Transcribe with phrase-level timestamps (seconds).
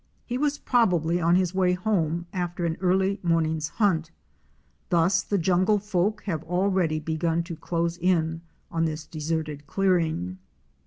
[0.25, 4.09] He was probably on his way home after an early morning's hunt.
[4.89, 8.41] Thus the jungle folk have already begun to close in
[8.71, 10.39] on this deserted clearing.